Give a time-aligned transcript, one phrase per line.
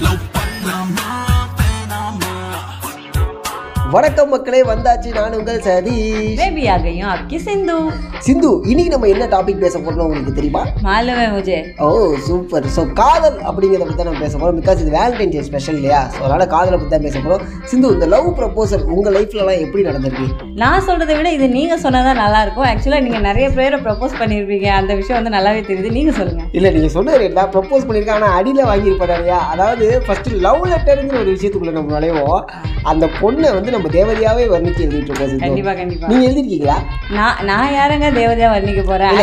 [0.00, 1.29] No, bắt
[3.94, 5.08] வணக்கம் மக்களே வந்தாச்சு.
[5.16, 6.34] நான் உங்கள் சதி சதீஷ்.
[6.40, 7.76] பேபியாகையும் அக்கி சிந்து.
[8.26, 10.62] சிந்து இன்னைக்கு நம்ம என்ன டாபிக் பேச போறோம் உங்களுக்கு தெரியுமா?
[10.86, 11.88] மாலவே முஜே ஓ
[12.26, 16.02] சூப்பர் ஸோ காதல் அப்படிங்கிறத பத்தி நம்ம பேச போகிறோம் பிகாஸ் இது வேலண்டைன் டே ஸ்பெஷல் இல்லையா?
[16.14, 20.28] ஸோ அதனால் காதலை பற்றி தான் பேச போகிறோம் சிந்து இந்த லவ் ப்ரப்போசல் உங்கள் லைஃப்லலாம் எப்படி நடந்திருக்கு?
[20.62, 22.68] நான் சொல்கிறத விட இது நீங்கள் சொன்னதான் நல்லா இருக்கும்.
[22.70, 25.94] ஆக்சுவலாக நீங்கள் நிறைய பேரை ப்ரப்போஸ் பண்ணியிருப்பீங்க அந்த விஷயம் வந்து நல்லாவே தெரியுது.
[25.98, 27.52] நீங்கள் சொல்லுங்கள் இல்லை நீங்கள் சொன்னது ரேட் தான்.
[27.56, 29.40] ப்ரப்போஸ் பண்ணியிருக்கேன் ஆனால் அடியில் வாங்கியிருப்பாரு இல்லையா?
[29.54, 32.40] அதாவது ஃபஸ்ட்டு லவ் லெட்டருங்கிற ஒரு விஷயத்துக்குள்ளே நம்ம நுழைவோம்.
[32.92, 36.06] அந்த பொண்ணை வந்து நம்ம தேவதையாவே வர்ணிச்சு எழுதிட்டு இருக்கோம் கண்டிப்பா கண்டிப்பா.
[36.06, 36.76] நீங்கள் எழுதிருக்கீங்களா?
[37.10, 39.14] நான் நான் யாருங்க தேவதையா வர்ணிக்க போறேன்.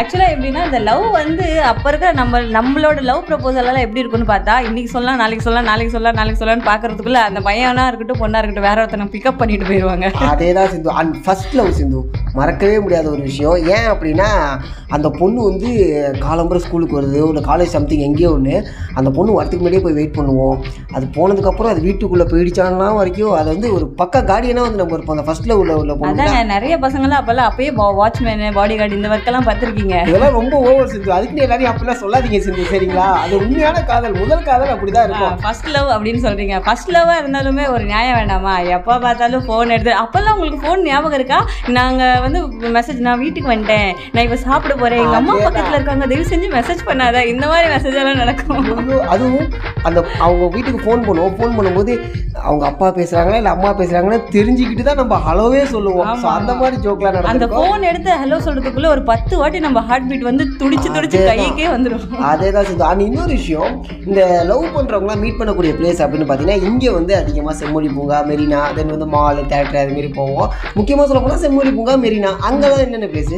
[0.00, 4.56] ஆக்சுவலா எப்படின்னா இந்த லவ் வந்து அப்ப இருக்கிற நம்ம நம்மளோட லவ் ப்ரப்போசல் எல்லாம் எப்படி இருக்குன்னு பார்த்தா
[4.68, 8.80] இன்னைக்கு சொல்லலாம் நாளைக்கு சொல்லலாம் நாளைக்கு சொல்லலாம் நாளைக்கு சொல்லலாம்னு பாக்குறதுக்குள்ள அந்த பையனா இருக்கட்டும் பொண்ணா இருக்கட்டும் வேற
[8.80, 10.06] ஒருத்தனை பிக்கப் பண்ணிட்டு போயிருவாங்க.
[10.32, 10.90] அதே தான் Sindhu.
[10.90, 12.00] And first love Sindhu.
[12.38, 13.56] மறக்கவே முடியாத ஒரு விஷயம்.
[13.76, 14.28] ஏன் அப்படின்னா
[14.96, 15.68] அந்த பொண்ணு வந்து
[16.26, 17.18] காலம்பரம் ஸ்கூலுக்கு வருது.
[17.30, 18.54] இல்லை காலேஜ் சம்திங் எங்கேயோ ஒன்று
[18.98, 20.56] அந்த பொண்ணு வரதுக்கு முன்னாடியே போய் வெயிட் பண்ணுவோம்.
[20.96, 25.16] அது போனதுக்கப்புறம் அது வீட்டுக்குள்ளே போயிடுச்சான்னா வரைக்கும் அது வந்து ஒரு பக்க கார்டியனாக வந்து நம்ம இருப்போம்.
[25.16, 29.96] அந்த ஃபர்ஸ்ட் லவ்ல உள்ள பொண்ணு நிறைய பசங்களாம் அப்பெல்லாம் அப்பயே வாட்ச்மேனு பாடி கார்டு இந்த ஒர்க்கெல்லாம் பார்த்துருக்கீங்க.
[30.10, 31.12] இதெல்லாம் ரொம்ப ஓவர் சிந்து.
[31.16, 33.06] அதுக்குன்னு எல்லாரையும் அப்படிலாம் சொல்லாதீங்க சிந்து சரிங்களா?
[33.24, 34.16] அது உண்மையான காதல்.
[34.22, 35.36] முதல் காதல் அப்படி தான் இருக்கும்.
[35.44, 36.56] ஃபர்ஸ்ட் லவ் அப்படின்னு சொல்றீங்க.
[36.66, 38.54] ஃபர்ஸ்ட் லவ்வா இருந்தாலுமே ஒரு நியாயம் வேண்டாமா?
[38.76, 41.40] எப்போ பார்த்தாலும் ஃபோன் எடுத்து அப்பெல்லாம் உங்களுக்கு ஃபோன் ஞாபகம் இருக்கா?
[42.26, 42.40] வந்து
[42.76, 43.90] மெசேஜ் நான் வீட்டுக்கு வந்துட்டேன்.
[44.12, 45.02] நான் இப்போ சாப்பிட போறேன்.
[45.04, 47.24] எங்க அம்மா பக்கத்துல இருக்காங்க தயவு செஞ்சு மெசேஜ் பண்ணாத.
[47.32, 49.08] இந்த மாதிரி மெசேஜ் எல்லாம் நடக்கும்.
[49.14, 49.48] அதுவும்
[49.88, 51.34] அந்த அவங்க வீட்டுக்கு ஃபோன் பண்ணுவோம்.
[51.38, 51.92] ஃபோன் பண்ணும்போது
[52.46, 56.10] அவங்க அப்பா பேசுறாங்களா இல்லை அம்மா பேசுறாங்கன்னு தெரிஞ்சுக்கிட்டு தான் நம்ம ஹலோவே சொல்லுவோம்.
[56.22, 57.66] ஸோ அந்த மாதிரி ஜோக்லாம் அந்த நடந்திருக்கும்.
[57.66, 61.20] ஃபோன் எடுத்து ஹலோ சொல்றதுக்குள்ள ஒரு பத்து வாட்டி நம்ம ஹார்ட் பீட் வந்து துடிச்சு துடிச்சு.
[61.30, 63.74] கைக்கே வந்துடும் அதே தான் சிந்து அண்ட் இன்னொரு விஷயம்
[64.08, 64.20] இந்த
[64.50, 69.08] லவ் பண்ணுறவங்களாம் மீட் பண்ணக்கூடிய பிளேஸ் அப்படின்னு பார்த்தீங்கன்னா இங்கே வந்து அதிகமாக செம்மொழி பூங்கா மெரினா தென் வந்து
[69.16, 70.48] மால் தேட்டர் அது மாதிரி போவோம்.
[70.78, 73.36] முக்கியமாக சொல்ல போனால் செம்மொழி பூங்கா மெரினா அங்கெல்லாம் என்னென்ன பிளேஸ்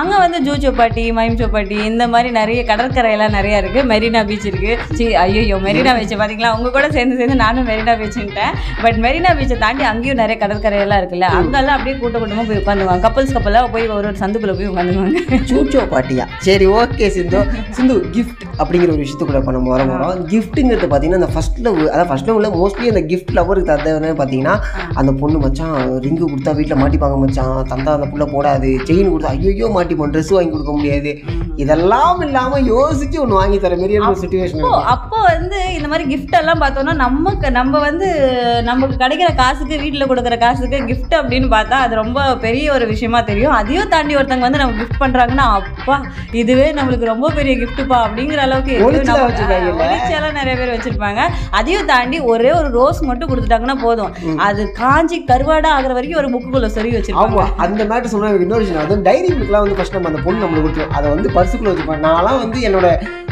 [0.00, 3.80] அங்க வந்து ஜூ சோப்பாட்டி மைம் சோப்பாட்டி இந்த மாதிரி நிறைய கடற்கரையெல்லாம் நிறைய இருக்கு.
[3.90, 4.72] மெரினா பீச் இருக்கு.
[4.98, 6.50] சி ஐயோ மெரினா பீச் பாத்தீங்களா?
[6.58, 8.52] உங்க கூட சேர்ந்து சேர்ந்து நானும் மெரினா பீச்சுன்ட்டேன்
[8.84, 11.28] பட் மெரினா பீச்சை தாண்டி அங்கேயும் நிறைய கடற்கரையெல்லாம் இருக்குல்ல.
[11.40, 15.82] அங்கெல்லாம் அப்படியே கூட்ட கூட்டமா போய் உட்காந்துவாங்க கப்பல்ஸ் கப்பலாக போய் ஒரு ஒரு சந்துக்குள்ள போய் உட்காந்துவாங்க சூச்சோ
[15.94, 16.26] பாட்டியா?
[16.48, 17.40] சரி ஓகே சிந்து.
[17.78, 22.08] சிந்து கிஃப்ட் அப்படிங்கிற ஒரு விஷயத்துக்குள்ள இப்போ நம்ம வர போகிறோம் கிஃப்ட்டுங்கிறது பார்த்தீங்கன்னா அந்த ஃபர்ஸ்ட் லவ் அதாவது
[22.10, 24.56] ஃபர்ஸ்ட் லவ்ல மோஸ்ட்லி அந்த கிஃப்ட் லவருக்கு தந்தவனே பார்த்தீங்கன்னா
[25.00, 25.76] அந்த பொண்ணு மச்சான்
[26.06, 27.56] ரிங்கு கொடுத்தா வீட்டில் மாட்டிப்பாங்க மச்சான்.
[27.72, 28.70] தந்தா அந்த புள்ள போடாது.
[28.88, 31.12] செயின் கொடுத்தா ஐயோ மாட்டிப்போம் ட்ரெஸ் வாங்கி கொடுக்க முடியாது.
[31.62, 34.62] இதெல்லாம் இல்லாமல் யோசிச்சு ஒன்று வாங்கி தர ஒரு சுச்சுவேஷன்
[34.94, 38.08] அப்போ வந்து இந்த மாதிரி கிஃப்ட் எல்லாம் பார்த்தோம்னா நமக்கு நம்ம வந்து
[38.68, 43.54] நமக்கு கிடைக்கிற காசுக்கு வீட்டில் கொடுக்குற காசுக்கு கிஃப்ட் அப்படின்னு பார்த்தா அது ரொம்ப பெரிய ஒரு விஷயமா தெரியும்.
[43.60, 45.96] அதையும் தாண்டி ஒருத்தவங்க வந்து நம்ம கிஃப்ட் பண்றாங்கன்னா அப்பா
[46.42, 51.22] இதுவே நம்மளுக்கு ரொம்ப பெரிய கிஃப்ட்டுப்பா அப்படிங்கிற அளவுக்கு ஒளிச்செல்லாம் நிறைய பேர் வச்சிருப்பாங்க.
[51.60, 54.12] அதையும் தாண்டி ஒரே ஒரு ரோஸ் மட்டும் கொடுத்துட்டாங்கன்னா போதும்.
[54.48, 57.48] அது காஞ்சி கருவாடா ஆகுற வரைக்கும் ஒரு புக்குக்குள்ள சொருகி வச்சிருப்பாங்க.
[57.66, 58.82] அந்த மேட்டர் சொன்னா எனக்கு இன்னொரு விஷயம்.
[58.86, 62.42] அது டைரி புக்லாம் வந்து ஃபர்ஸ்ட் நம்ம அந்த பொண்ணு நம்மளுக்கு கொடுத்தோம் அதை வந்து பர்சுக்குள்ள வச்சுப்பேன் நான்லாம்
[62.44, 62.88] வந்து என்னோட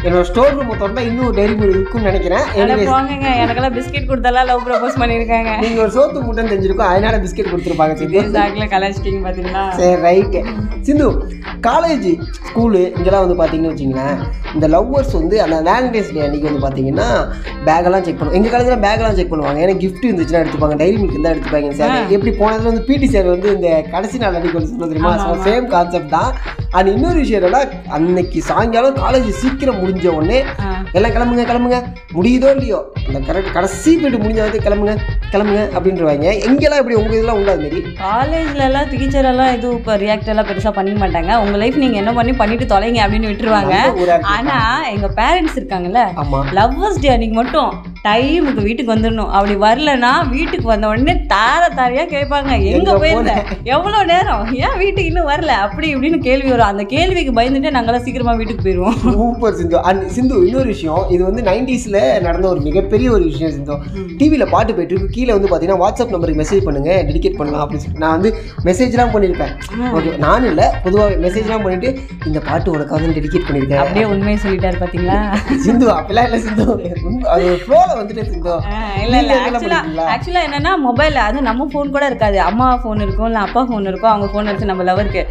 [0.06, 2.46] என்னோட ஸ்டோர் ரூம் திறந்தா இன்னும் டைரி மில்க் இருக்கும்னு நினைக்கிறேன்.
[2.88, 3.28] போங்கங்க.
[3.42, 5.50] எனக்கெல்லாம் பிஸ்கெட் கொடுத்தாலாம் லவ் ப்ரப்போஸ் பண்ணியிருக்காங்க.
[5.64, 6.90] நீங்க ஒரு சோத்து முட்டைன்னு தெரிஞ்சிருக்கும்.
[6.92, 8.22] அதனால பிஸ்கெட் கொடுத்துருப்பாங்க சிந்து.
[8.36, 10.40] சாக்கில் கலாச்சிட்டிங்க பார்த்தீங்களா சரி ரைட்டு
[10.88, 11.06] சிந்து
[11.68, 12.08] காலேஜ்
[12.48, 14.16] ஸ்கூலு இங்கெல்லாம் வந்து பார்த்தீங்கன்னு வச்சிங்களேன்.
[14.56, 17.08] இந்த லவ்வர்ஸ் வந்து அந்த வேலண்டைன்ஸ் டே அன்றைக்கி வந்து பார்த்தீங்கன்னா
[17.66, 19.60] பேக்கெல்லாம் செக் பண்ணுவோம் எங்கள் காலேஜில் பேக்கெல்லாம் செக் பண்ணுவாங்க.
[19.64, 21.70] ஏன்னா gift இருந்துச்சுன்னா எடுத்துப்பாங்க டைரி மில்க் இருந்தால் எடுத்துப்பாங்க.
[21.80, 25.14] சார் எப்படி போனதுல வந்து பிடி சார் வந்து இந்த கடைசி நாள் அன்றைக்கி வந்து தெரியுமா?
[25.24, 26.32] ஸோ சேம் கான்செப்ட் தான்.
[26.78, 27.62] அண்ட் இன்னொரு விஷயம் என்னன்னா
[27.96, 30.38] அன்னைக்கு சாயங்காலம் காலேஜ் சீக்கிரம் முடிஞ்ச உடனே.
[30.98, 31.78] எல்லாம் கிளம்புங்க கிளம்புங்க.
[32.16, 32.78] முடியுதோ இல்லையோ?
[33.08, 34.94] அந்த கரெக்ட் கடைசி பீரியட் முடிஞ்ச கிளம்புங்க
[35.34, 36.26] கிளம்புங்க அப்படின்றவாங்க.
[36.48, 40.48] எங்கெல்லாம் இப்படி உங்கள் இதெல்லாம் உண்டா அது மாரி காலேஜ்ல எல்லாம் டீச்சர் எல்லாம் எதுவும் இப்போ ரியாக்ட் எல்லாம்
[40.50, 41.32] பெருசா பண்ணிக்க மாட்டாங்க.
[41.44, 43.74] உங்க லைஃப் நீங்க என்ன பண்ணி பண்ணிட்டு தொலைங்க அப்படின்னு விட்டுருவாங்க.
[44.42, 46.00] ஆனா எங்க பேரண்ட்ஸ் இருக்காங்கல்ல
[46.52, 47.70] லவ்வர்ஸ் டே அன்னைக்கு மட்டும்
[48.06, 52.52] டைமுக்கு வீட்டுக்கு வந்துடணும் அப்படி வரலன்னா வீட்டுக்கு வந்த உடனே தார தாரையா கேட்பாங்க.
[52.70, 53.34] எங்க போயிருந்த?
[53.62, 54.54] எவ்வளவு நேரம்?
[54.54, 55.52] ஏன் வீட்டுக்கு இன்னும் வரல?
[55.66, 56.66] அப்படி இப்படின்னு கேள்வி வரும்.
[56.66, 59.82] அந்த கேள்விக்கு பயந்துட்டு நாங்களாம் சீக்கிரமா வீட்டுக்கு போயிடுவோம் சூப்பர் சிந்து.
[59.82, 61.04] அண்ட் சிந்து இன்னொரு விஷயம்.
[61.08, 63.76] இது வந்து நைன்டிஸில் நடந்த ஒரு மிகப்பெரிய ஒரு விஷயம் சிந்து.
[64.18, 65.14] டிவியில் பாட்டு போயிட்டு இருக்கு.
[65.18, 67.04] கீழே வந்து பார்த்தீங்கன்னா வாட்ஸ்அப் நம்பருக்கு மெசேஜ் பண்ணுங்க.
[67.08, 68.04] டெடிகேட் பண்ணலாம் அப்படின்னு சொல்லிட்டு.
[68.06, 68.32] நான் வந்து
[68.64, 69.54] மெசேஜ்லாம் பண்ணியிருப்பேன்.
[69.96, 70.18] ஓகே.
[70.18, 70.68] நானும் இல்லை.
[70.82, 73.82] பொதுவாக மெசேஜ்லாம் பண்ணிட்டு இந்த பாட்டு உனக்கு வந்து டெடிகேட் பண்ணியிருக்கேன்.
[73.84, 75.20] அப்படியே உண்மையை சொல்லிட்டாரு பாத்தீங்களா?
[75.56, 76.66] சிந்து அப்பெல்லாம் இல்லை சிந்து.
[77.36, 78.22] அது ஃப்ளோவில் வந்துட்டு
[79.04, 79.34] இல்ல இல்ல.
[79.46, 79.80] ஆக்சுவலா?
[80.12, 82.38] ஆக்சுவலா என்னன்னா மொபைல் அது நம்ம ஃபோன் கூட இருக்காது.
[82.48, 84.12] அம்மா ஃபோன் இருக்கும் இல்ல அப்பா ஃபோன் இருக்கும்.
[84.12, 85.22] அவங்க ஃபோன் எடுத்து நம்ம லவருக்கு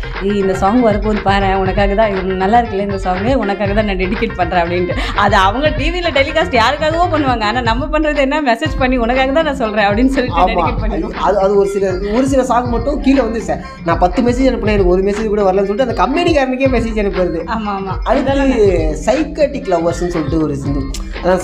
[0.41, 2.11] இந்த சாங் வரப்போது பாரு உனக்காக தான்
[2.43, 4.95] நல்லா இருக்குல்ல இந்த சாங் உனக்காக தான் நான் டெடிகேட் பண்றேன் அப்படின்ட்டு.
[5.23, 7.43] அது அவங்க டிவில டெலிகாஸ்ட் யாருக்காகவோ பண்ணுவாங்க.
[7.49, 8.41] ஆனா நம்ம பண்றது என்ன?
[8.49, 11.85] மெசேஜ் பண்ணி உனக்காக தான் நான் சொல்றேன் அப்படின்னு சொல்லிட்டு டெடிகேட் பண்ணிடுவோம் அது அது ஒரு சில
[12.17, 15.43] ஒரு சில சாங் மட்டும் கீழே வந்து சார் நான் பத்து மெசேஜ் அனுப்பினேன் எனக்கு ஒரு மெசேஜ் கூட
[15.47, 17.39] வரலன்னு சொல்லிட்டு அந்த கம்பெனிக்காரனுக்கே மெசேஜ் அனுப்புறது.
[17.55, 17.93] ஆமா ஆமா.
[18.09, 18.57] அடுத்து
[19.07, 20.81] சைக்கட்டிக் லவ்வர்ஸ்னு சொல்லிட்டு ஒரு சிந்து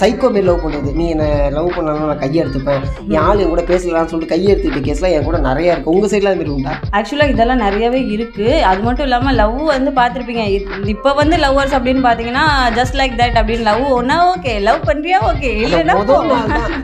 [0.01, 2.83] சைக்கோ மாரி லவ் பண்ணுறது நீ என்னை லவ் பண்ணாலும் நான் கையை எடுத்துப்பேன்.
[3.13, 5.93] என் ஆள் என் கூட பேசலாம்னு சொல்லிட்டு கையை எடுத்துக்கிட்ட கேஸ்லாம் என் கூட நிறைய இருக்கு.
[5.95, 6.73] உங்கள் சைடில் அது மாதிரி உண்டா?
[6.97, 10.45] ஆக்சுவலாக இதெல்லாம் நிறையவே இருக்குது அது மட்டும் இல்லாமல் லவ் வந்து பார்த்துருப்பீங்க.
[10.95, 12.45] இப்போ வந்து லவ்வர்ஸ் அப்படின்னு பார்த்தீங்கன்னா
[12.79, 15.95] ஜஸ்ட் லைக் தட் அப்படின்னு லவ் ஒன்றா ஓகே லவ் பண்ணுறியா ஓகே இல்லைன்னா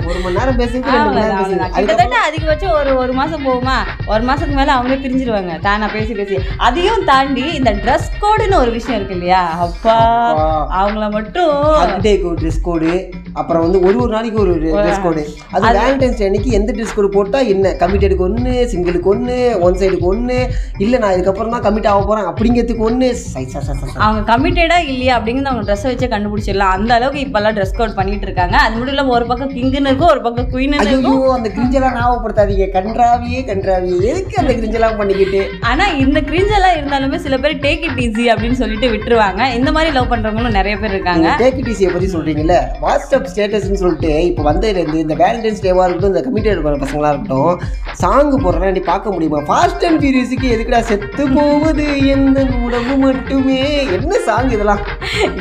[0.09, 0.61] ஒரு மணி நேரம்
[1.03, 1.73] அவ்வளவுதான்.
[1.75, 3.77] கிட்டத்தட்ட அதிகபட்சம் ஒரு ஒரு மாசம் போகுமா?
[4.13, 5.53] ஒரு மாசத்துக்கு மேல அவங்களே பிரிஞ்சிருவாங்க.
[5.67, 6.37] தானா பேசி பேசி.
[6.67, 9.41] அதையும் தாண்டி இந்த ட்ரெஸ் கோடுன்னு ஒரு விஷயம் இருக்கு இல்லையா?
[9.67, 9.97] அப்பா.
[10.81, 11.53] அவங்கள மட்டும்
[12.41, 12.93] ட்ரெஸ் கோடு
[13.41, 15.21] அப்புறம் வந்து ஒரு ஒரு நாளைக்கு ஒரு ட்ரெஸ் கோடு
[15.53, 17.75] அது வேலண்டைன்ஸ் டே அன்னைக்கு எந்த ட்ரெஸ் கோடு போட்டால் என்ன?
[17.81, 19.37] கமிட்டடுக்கு ஒன்று சிங்கிளுக்கு ஒன்று
[19.67, 20.37] ஒன் சைடுக்கு ஒன்று
[20.83, 23.09] இல்லை நான் இதுக்கப்புறம் தான் கமிட் ஆக போகிறேன் அப்படிங்கிறதுக்கு ஒன்று
[24.05, 26.73] அவங்க கமிட்டடா இல்லையா அப்படிங்கிறது அவங்க ட்ரெஸ் வச்சே கண்டுபிடிச்சிடலாம்.
[26.77, 28.55] அந்த அளவுக்கு இப்பெல்லாம் ட்ரெஸ் கோட் பண்ணிட்டு இருக்காங்க.
[28.65, 31.23] அது மட்டும் இல்லாம ஒரு பக்கம் கிங்குன்னு இருக்கும் ஒரு பக்கம் குயின்னு இருக்கும்.
[31.37, 32.67] அந்த கிரிஞ்செல்லாம் ஞாபகப்படுத்தாதீங்க.
[32.77, 33.99] கன்றாவியே கன்றாவியே.
[34.11, 35.41] எதுக்கு அந்த கிரிஞ்செல்லாம் பண்ணிக்கிட்டு?
[35.71, 39.41] ஆனா இந்த கிரிஞ்செல்லாம் இருந்தாலுமே சில பேர் டேக் இட் ஈஸி அப்படின்னு சொல்லிட்டு விட்டுருவாங்க.
[39.59, 41.27] இந்த மாதிரி லவ் பண்றவங்களும் நிறைய பேர் இருக்காங்க.
[41.43, 46.77] டேக்கிடிசியை பற்றி சொல்கிறீங்கல்ல வாட்ஸ்அப் ஸ்டேட்டஸ்னு சொல்லிட்டு இப்போ வந்ததுலேருந்து இந்த வேலண்டைன்ஸ் டேவாக இருக்கட்டும் இந்த கமிட்டியில் இருக்கிற
[46.77, 47.59] பசங்களாக இருக்கட்டும்
[48.01, 49.39] சாங்கு போடுறேன் நீ பார்க்க முடியுமா?
[49.49, 53.85] ஃபாஸ்ட் அண்ட் ஃபியூரியஸுக்கு எதுக்குடா செத்து போவது எந்த உடம்பு மட்டுமே.
[53.85, 54.83] என்ன சாங் இதெல்லாம்?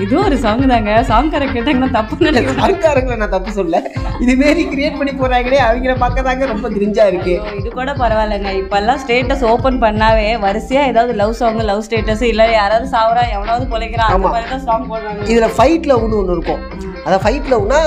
[0.02, 0.92] இதுவும் ஒரு சாங் தாங்க.
[1.10, 3.80] சாங் கரெக்ட் கேட்டாங்கன்னா தப்பு நினைக்கிறேன் சாங்காரங்களை நான் தப்பு சொல்ல
[4.24, 7.34] இதுமாரி கிரியேட் பண்ணி போகிறாங்களே அவங்கள பார்க்க தாங்க ரொம்ப கிரிஞ்சா இருக்கு.
[7.58, 8.52] இது கூட பரவாயில்லைங்க.
[8.62, 14.12] இப்பெல்லாம் ஸ்டேட்டஸ் ஓபன் பண்ணாவே வரிசையா ஏதாவது லவ் சாங் லவ் ஸ்டேட்டஸ் இல்ல யாராவது சாவறா எவனாவது பொழைக்கிறான்
[14.16, 14.32] அந்த.
[14.36, 16.62] மாதிரி தான் சாங் போடுறாங்க இதில் ஃபைட் லவ்னு ஒன்று இருக்கும்.
[17.04, 17.78] அதான் ஃபைட் லவ்னா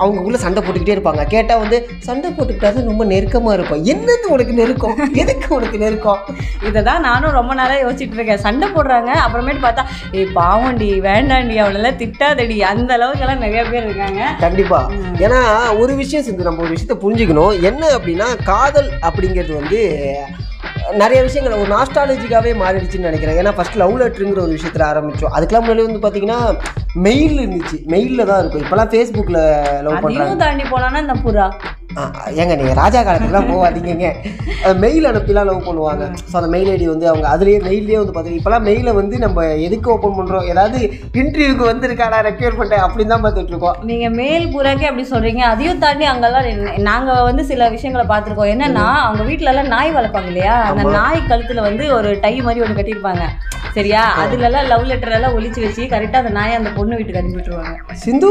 [0.00, 1.22] அவங்களுக்குள்ள சண்டை போட்டுக்கிட்டே இருப்பாங்க.
[1.34, 1.78] கேட்டால் வந்து
[2.08, 3.82] சண்டை போட்டுக்கிட்டா ரொம்ப நெருக்கமாக இருக்கும்.
[3.92, 4.98] என்னது உனக்கு நெருக்கம்?
[5.22, 6.20] எதுக்கு உனக்கு நெருக்கம்?
[6.68, 8.42] இதை தான் நானும் ரொம்ப நாளா யோசிச்சுட்டு இருக்கேன்.
[8.46, 9.84] சண்டை போடுறாங்க அப்புறமேட்டு பார்த்தா
[10.18, 10.30] ஏய்
[10.80, 12.56] பாவண்டி வேண்டாண்டி அவளெல்லாம் திட்டாதடி.
[12.72, 14.20] அந்த அளவுக்கு எல்லாம் நிறைய பேர் இருக்காங்க.
[14.44, 14.78] கண்டிப்பா.
[15.24, 15.40] ஏன்னா
[15.80, 17.54] ஒரு விஷயம் செஞ்சு நம்ம ஒரு விஷயத்த புரிஞ்சுக்கணும்.
[17.70, 19.80] என்ன அப்படின்னா காதல் அப்படிங்கிறது வந்து
[21.00, 23.38] நிறைய விஷயங்கள் ஒரு நாஸ்டாலஜிக்காவே மாறிடுச்சுன்னு நினைக்கிறேன்.
[23.40, 25.34] ஏன்னா ஃபர்ஸ்ட் லவ் லெட்டருங்கிற ஒரு விஷயத்துல ஆரம்பிச்சோம்.
[25.36, 26.40] அதுக்கெல்லாம் முன்னாடி வந்து பார்த்தீங்கன்னா
[27.06, 27.76] மெயில் இருந்துச்சு.
[27.92, 28.64] மெயிலில் தான் இருக்கும்.
[28.64, 29.42] இப்போலாம் ஃபேஸ்புக்கில்
[29.86, 31.46] லவ் பண்ணுறாங்க தாண்டி போனானா இந்த புறா.
[32.36, 34.08] ஏங்க நீங்கள் ராஜா காலத்துக்குலாம் போகாதீங்கங்க.
[34.74, 36.04] மெயில் அனுப்பிலாம் லவ் பண்ணுவாங்க.
[36.30, 39.90] ஸோ அந்த மெயில் ஐடி வந்து அவங்க அதுலேயே மெயிலே வந்து பார்த்தீங்கன்னா இப்போலாம் மெயிலை வந்து நம்ம எதுக்கு
[39.90, 40.78] ஓப்பன் பண்ணுறோம் ஏதாவது
[41.14, 43.76] இன்டர்வியூக்கு வந்திருக்காடா ரெக்யூர் பண்ணிட்டேன் அப்படின்னு தான் பார்த்துட்டு இருக்கோம்.
[43.82, 45.38] நீங்க மேல் புறாக்கே அப்படி சொல்றீங்க.
[45.46, 50.26] அதையும் தாண்டி அங்கெல்லாம் என்ன- நாங்க வந்து சில விஷயங்களை பார்த்துருக்கோம் என்னன்னா அவங்க வீட்ல எல்லாம் நாய் வளர்ப்பாங்க
[50.26, 50.54] இல்லையா?
[50.62, 53.24] அந்த நாய் கழுத்துல வந்து ஒரு டை மாதிரி ஒன்று கட்டியிருப்பாங்க.
[53.74, 54.02] சரியா?
[54.22, 57.76] அதுல எல்லாம் லவ் லெட்டர் எல்லாம் ஒளிச்சு வச்சு கரெக்டா அந்த நாயை அந்த பொண்ணு வீட்டுக்கு அனுப்பி விட்டுருவாங்க.
[58.04, 58.30] சிந்து.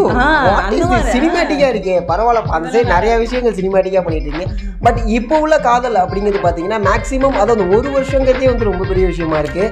[1.13, 1.95] சினிமேட்டிக்காக இருக்கே.
[2.11, 4.49] பரவாயில்ல அந்த சைடு நிறைய விஷயங்கள் சினிமேட்டிக்காக பண்ணிட்டு இருக்கீங்க
[4.83, 9.65] பட் இப்போ உள்ள காதல் அப்படிங்கிறது பார்த்தீங்கன்னா மேக்ஸிமம் அதாவது ஒரு வருஷங்கிறதே வந்து ரொம்ப பெரிய விஷயமா இருக்கு.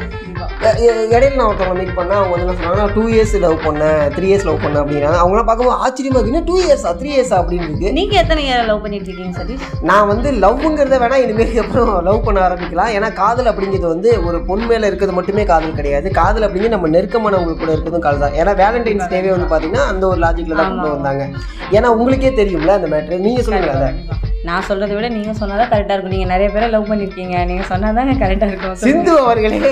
[1.16, 2.20] இடையில நான் ஒருத்தவங்க மீட் பண்ணேன்.
[2.20, 4.00] அவங்க வந்து என்ன சொன்னாங்கன்னா டூ இயர்ஸ் லவ் பண்ணேன்.
[4.16, 6.42] த்ரீ இயர்ஸ் லவ் பண்ணேன் அப்படிங்கிறாங்க அவங்களாம் பார்க்கும்போது ஆச்சரியமா இருக்கு.
[6.50, 7.92] டூ இயர்ஸா த்ரீ இயர்ஸா அப்படின்னு இருக்கு.
[7.98, 9.66] நீங்க எத்தனை இயர் லவ் பண்ணிட்டு இருக்கீங்க சதீஷ்?
[9.90, 12.92] நான் வந்து லவ்ங்கிறத வேணா இனிமேல் அப்புறம் லவ் பண்ண ஆரம்பிக்கலாம்.
[12.98, 16.10] ஏன்னா காதல் அப்படிங்கிறது வந்து ஒரு பொன் மேல இருக்கிறது மட்டுமே காதல் கிடையாது.
[16.20, 18.38] காதல் அப்படிங்கிறது நம்ம நெருக்கமானவங்க கூட இருக்கிறதும் காதல் தான்.
[18.42, 21.26] ஏன்னா வேலண்டைன்ஸ் டேவே வந்து பார்த்தீங்கன்னா அந்த ஒரு லாஜிக்ல தான் கொண்டு வந்தாங்க.
[21.78, 23.92] ஏன்னா உங்களுக்கே தெரியும்ல அந்த மேட்ரு நீங்க சொல்லுங்க அதை.
[24.48, 26.14] நான் சொல்றதை விட நீங்க சொன்னாதான் கரெக்டா இருக்கும்.
[26.16, 27.38] நீங்க நிறைய பேரை லவ் பண்ணிருக்கீங்க.
[27.50, 28.76] நீங்க சொன்னாதாங்க கரெக்டா இருக்கும்.
[28.88, 29.72] சிந்து அவர்களே.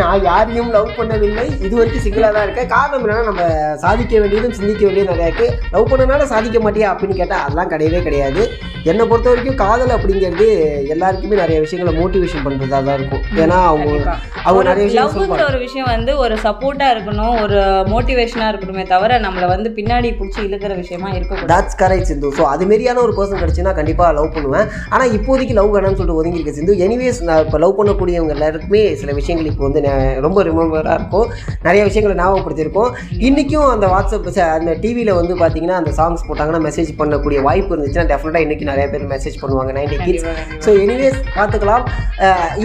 [0.00, 1.46] நான் யாரையும் லவ் பண்ணவில்லை.
[1.66, 2.68] இது வரைக்கும் சிங்கிளாக தான் இருக்கேன்.
[2.74, 3.44] காரணம் என்னன்னா நம்ம
[3.84, 5.48] சாதிக்க வேண்டியதும் சிந்திக்க வேண்டியதும் நிறையா இருக்கு.
[5.76, 8.44] லவ் பண்ணனால சாதிக்க மாட்டியா அப்படின்னு கேட்டால் அதெல்லாம் கிடையவே கிடையாது.
[8.90, 10.46] என்னை பொறுத்த வரைக்கும் காதல் அப்படிங்கிறது
[10.92, 13.22] எல்லாருக்குமே நிறைய விஷயங்களை மோட்டிவேஷன் பண்ணுறதா தான் இருக்கும்.
[13.42, 14.14] ஏன்னா அவங்க.
[14.48, 17.58] அவங்க நிறைய விஷயம் ஒரு விஷயம் வந்து ஒரு சப்போர்ட்டா இருக்கணும் ஒரு
[17.92, 21.50] மோட்டிவேஷனா இருக்கணுமே தவிர நம்மள வந்து பின்னாடி பிடிச்சி இழுக்கிற விஷயமா இருக்கக்கூடாது.
[21.52, 22.32] தாட்ஸ் கரெக்ட் சிந்து.
[22.38, 24.66] ஸோ அது மாரியான ஒரு பர்சன் கிடச்சுன்னா கண்டிப்பாக லவ் பண்ணுவேன்.
[24.94, 26.76] ஆனால் இப்போதைக்கு லவ் வேணாம்னு சொல்லிட்டு ஒதுங்கி இருக்க சிந்து.
[26.88, 29.92] எனிவேஸ் நான் இப்போ லவ் பண்ணக்கூடியவங்க எல்லாருக்குமே சில விஷயங்கள் இப்போ வந்து
[30.26, 31.28] ரொம்ப ரிமெம்பராக இருக்கும்.
[31.66, 32.90] நிறைய விஷயங்களை ஞாபகப்படுத்தியிருக்கோம்.
[33.28, 34.28] இன்றைக்கும் அந்த வாட்ஸ்அப்
[34.58, 39.04] அந்த டிவியில் வந்து பார்த்தீங்கன்னா அந்த சாங்ஸ் போட்டாங்கன்னா மெசேஜ் பண்ணக்கூடிய வாய்ப்பு இருந்துச்சுன்னா டெஃபினட்டாக இன்றைக்கி நிறைய பேர்
[39.14, 40.26] மெசேஜ் பண்ணுவாங்க நைன்டி கிட்ஸ்
[40.64, 41.84] ஸோ எனிவேஸ் பார்த்துக்கலாம்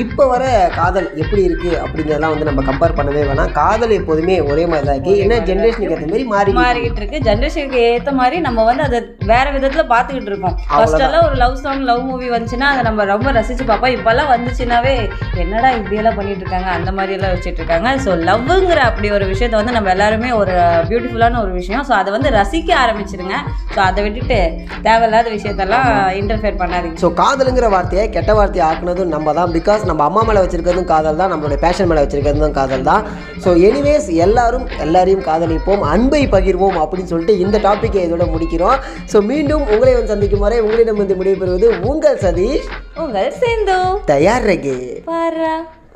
[0.03, 0.43] இப்போ வர
[0.79, 3.51] காதல் எப்படி இருக்குது அப்படிங்கிறதெல்லாம் வந்து நம்ம கம்பேர் பண்ணவே வேணாம்.
[3.61, 7.23] காதல் எப்போதுமே ஒரே மாதிரி தான் இருக்குது என்ன ஜென்ரேஷனுக்கு ஏற்ற மாதிரி மாறி மாறிக்கிட்டு இருக்கு.
[7.29, 8.99] ஜென்ரேஷனுக்கு ஏத்த மாதிரி நம்ம வந்து அதை
[9.33, 10.57] வேற விதத்துல பாத்துக்கிட்டு இருக்கோம்.
[10.71, 13.95] ஃபர்ஸ்ட் எல்லாம் ஒரு லவ் சாங் லவ் மூவி வந்துச்சுன்னா அதை நம்ம ரொம்ப ரசிச்சு பார்ப்போம்.
[13.97, 14.95] இப்பெல்லாம் வந்துச்சுன்னாவே
[15.43, 16.69] என்னடா இப்படி எல்லாம் பண்ணிட்டு இருக்காங்க?
[16.77, 20.53] அந்த மாதிரி எல்லாம் வச்சுட்டு இருக்காங்க ஸோ லவ்ங்கிற அப்படி ஒரு விஷயத்த வந்து நம்ம எல்லாருமே ஒரு
[20.89, 21.83] பியூட்டிஃபுல்லான ஒரு விஷயம்.
[21.89, 23.35] ஸோ அதை வந்து ரசிக்க ஆரம்பிச்சிருங்க.
[23.75, 24.39] ஸோ அதை விட்டுட்டு
[24.87, 25.87] தேவையில்லாத விஷயத்தெல்லாம்
[26.21, 26.99] இன்டர்ஃபியர் பண்ணாதீங்க.
[27.03, 29.53] ஸோ காதலுங்கிற வார்த்தையை கெட்ட வார்த்தையை ஆக்குனதும் நம்ம தான்.
[29.57, 33.03] பிகாஸ் நம்ம அம்மா மேலே வச்சிருக்கிறதும் காதல் தான் நம்மளுடைய பேஷன் மேலே வச்சிருக்கிறதும் காதல் தான்.
[33.45, 35.83] ஸோ எனிவேஸ் எல்லாரும் எல்லாரையும் காதலிப்போம்.
[35.95, 38.77] அன்பை பகிர்வோம் அப்படின்னு சொல்லிட்டு இந்த டாப்பிக்கை இதோட முடிக்கிறோம்.
[39.13, 42.69] ஸோ மீண்டும் உங்களை வந்து சந்திக்கும் வரை உங்களிடம் வந்து விடைபெறுவது உங்கள் சதீஷ்
[43.05, 43.79] உங்கள் சேர்ந்தோ
[44.13, 44.77] தயார் ரகே
[45.11, 45.55] பாரா.